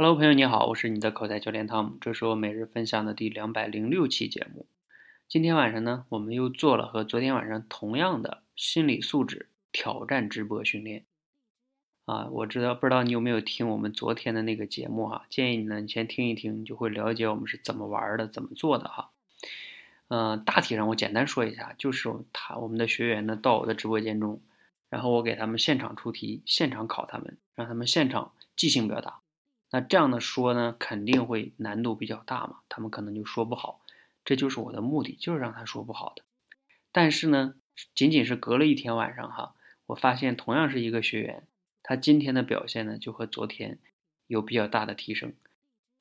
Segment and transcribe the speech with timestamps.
[0.00, 4.64] Hello，朋友你好，我是你的口才教练汤姆，这是我每日分享的第两百零六期节目。
[5.26, 11.04] 今天晚上呢，我们又做了和昨天晚上同样的心理素质挑战直播训练。
[12.04, 15.26] 啊，我知道不知道你有没有听我们昨天的那个节目哈？
[15.28, 19.10] 建议你呢，你先听一听，你就会了解我们是怎么玩的，怎么做的哈。
[20.06, 24.40] 嗯，大体上我简单说一下，就是他我们的学员呢到我的直播间中，
[24.90, 29.18] 然后我给他们现场出题，现场考他们，让他们现场即兴表达。
[29.70, 33.80] 那这样的说呢，肯定会难度比较大嘛，他们可能就说不好，
[34.24, 36.22] 这就是我的目的，就是让他说不好的。
[36.90, 37.54] 但是呢，
[37.94, 39.54] 仅仅是隔了一天晚上哈，
[39.86, 41.46] 我发现同样是一个学员，
[41.82, 43.78] 他今天的表现呢，就和昨天
[44.26, 45.34] 有比较大的提升。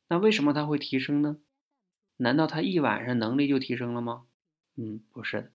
[0.07, 1.37] 那为什么他会提升呢？
[2.15, 4.23] 难道他一晚上能力就提升了吗？
[4.77, 5.51] 嗯，不是的。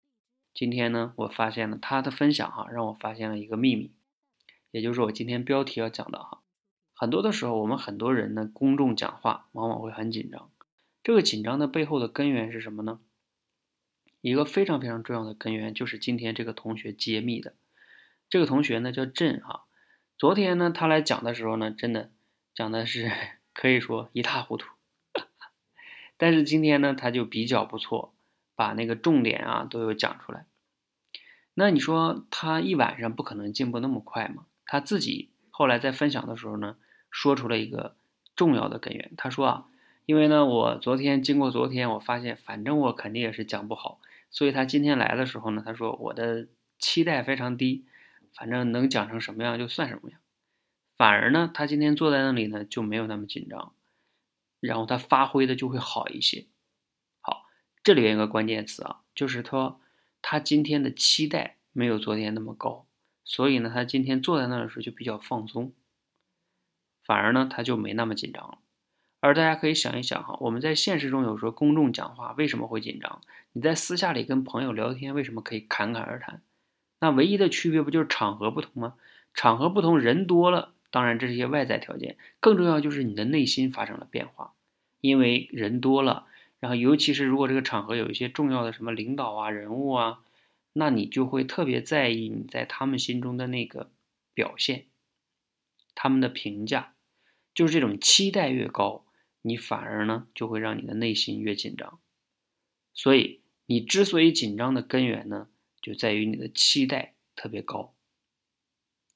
[0.52, 3.91] 今天呢，我发现了他的分享哈，让我发现了一个秘密，
[4.71, 6.41] 也就是我今天标题要讲的哈。
[7.02, 10.48] 很多的时候，我们很多人呢，公众讲话往往会很紧张。
[11.02, 13.01] 这个紧张的背后的根源是什么呢？
[14.21, 17.54] 一个非常非常重要的根源就是今天这个同学揭秘的。
[18.30, 19.65] 这个同学呢叫朕哈，
[20.16, 22.12] 昨天呢他来讲的时候呢，真的
[22.54, 23.10] 讲的是
[23.52, 24.68] 可以说一塌糊涂。
[26.16, 28.15] 但是今天呢他就比较不错，
[28.55, 30.46] 把那个重点啊都有讲出来。
[31.55, 34.46] 那你说他一晚上不可能进步那么快嘛？
[34.65, 36.77] 他自己后来在分享的时候呢？
[37.13, 37.95] 说出了一个
[38.35, 39.13] 重要的根源。
[39.16, 39.68] 他说啊，
[40.07, 47.85] 因为呢，我昨天经过昨天，我发现反正我肯定也是讲不好，所以他今天来的时候呢，他说我的期待非常低，
[48.35, 50.18] 反正能讲成什么样就算什么样。
[50.96, 53.74] 反而呢，他今天坐在那里呢就没有那么紧张，
[54.59, 56.46] 然后他发挥的就会好一些。
[57.21, 57.45] 好，
[57.85, 59.80] 这里边有个关键词啊，就是说
[60.21, 62.87] 他今天的期待没有昨天那么高，
[63.24, 65.72] 所以呢，他今天坐在那的时候就比较放松。
[67.05, 68.59] 反而呢，他就没那么紧张了。
[69.21, 73.21] 而大家可以想一想哈，我们在现实中有时候公众讲话为什么会紧张？
[73.53, 76.43] 你在私下里跟朋友聊天为什么可以侃侃而谈？
[77.01, 78.95] 那唯一的区别不就是场合不同吗？
[79.35, 84.55] 场合不同，人多了，当然这是一些外在条件，更重要就是你的内心发生了变化。
[85.01, 86.27] 因为人多了，
[86.61, 90.21] 然后尤其是如果这个场合有一些重要的什么领导啊、人物啊，
[90.75, 93.91] 那你就会特别在意你在他们心中的那个
[94.35, 94.87] 表现。
[95.95, 96.92] 他们的评价，
[97.55, 99.05] 就是这种期待越高，
[99.43, 101.99] 你反而呢就会让你的内心越紧张。
[102.95, 105.49] 所以你之所以紧张的根源呢，
[105.81, 107.95] 就在于你的期待特别高。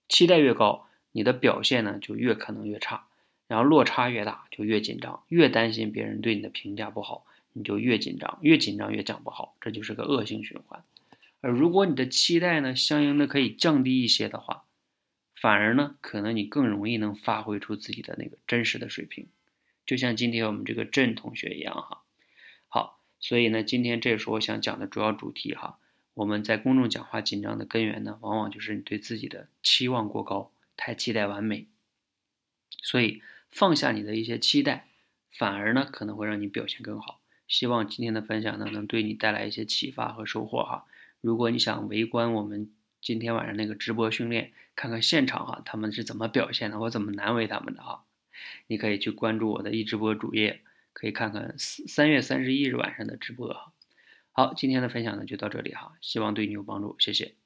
[0.09, 3.09] 期待越高，你的表现呢就越可能越差，
[3.49, 10.85] 然后落差越大，就越紧张，越担心别人对你的评价不好，你就越紧张，越紧张越讲不好，这就是个恶性循环。
[11.41, 14.66] 而如果你的期待呢，相应的可以降低一些的话，
[15.39, 19.27] 反而呢，可能你更容易能发挥出自己的那个真实的水平，
[19.85, 22.03] 就像今天我们这个郑同学一样哈。
[22.69, 25.79] 好，所以呢，今天这是我想讲的主要主题哈。
[26.15, 31.67] 我们在公众讲话紧张的根源呢，往往就是你对自己的期望过高，太期待完美。
[32.81, 33.21] 所以
[33.51, 34.89] 放下你的一些期待，
[35.31, 37.21] 反而呢可能会让你表现更好。
[37.47, 40.87] 希望今天的分享呢，能对你带来一些启发和收获哈。
[41.21, 42.71] 如果你想围观我们。
[43.01, 48.05] 今天晚上那个直播训练，看看现场哈，他们是怎么表现的，我怎么难为他们的哈。
[48.67, 50.62] 你可以去关注我的一直播主页，
[50.93, 53.73] 可以看看三三月三十一日晚上的直播哈。
[54.33, 57.37] 好，今天的分享呢就到这里哈，希望对你有帮助，谢谢。